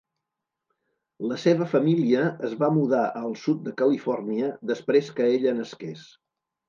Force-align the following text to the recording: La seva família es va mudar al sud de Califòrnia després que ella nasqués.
La 1.31 1.35
seva 1.43 1.67
família 1.73 2.23
es 2.49 2.55
va 2.63 2.69
mudar 2.77 3.03
al 3.21 3.37
sud 3.45 3.61
de 3.67 3.75
Califòrnia 3.83 4.51
després 4.73 5.13
que 5.21 5.29
ella 5.37 5.55
nasqués. 5.63 6.09